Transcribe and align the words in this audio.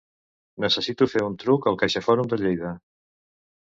Necessito 0.65 1.09
fer 1.13 1.23
un 1.27 1.37
truc 1.45 1.71
al 1.75 1.79
CaixaForum 1.85 2.35
de 2.35 2.45
Lleida. 2.47 2.77